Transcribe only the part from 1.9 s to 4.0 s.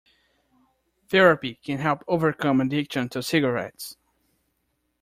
overcome addiction to cigarettes.